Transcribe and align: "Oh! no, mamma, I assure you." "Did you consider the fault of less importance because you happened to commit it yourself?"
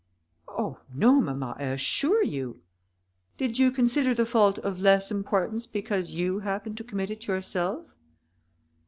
"Oh! 0.47 0.79
no, 0.91 1.21
mamma, 1.21 1.55
I 1.59 1.65
assure 1.65 2.23
you." 2.23 2.63
"Did 3.37 3.59
you 3.59 3.69
consider 3.69 4.15
the 4.15 4.25
fault 4.25 4.57
of 4.57 4.79
less 4.81 5.11
importance 5.11 5.67
because 5.67 6.09
you 6.09 6.39
happened 6.39 6.77
to 6.77 6.83
commit 6.83 7.11
it 7.11 7.27
yourself?" 7.27 7.93